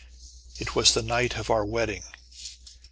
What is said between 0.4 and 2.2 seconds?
It was the night of our wedding.